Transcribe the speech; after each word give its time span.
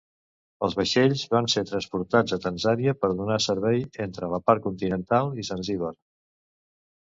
Els 0.67 0.75
vaixells 0.77 1.25
van 1.35 1.49
ser 1.55 1.63
transportats 1.71 2.35
a 2.39 2.41
Tanzània 2.47 2.95
per 3.03 3.11
donar 3.21 3.39
servei 3.49 3.87
entre 4.09 4.33
la 4.35 4.43
part 4.49 4.67
continental 4.67 5.33
i 5.45 5.49
Zanzíbar. 5.55 5.97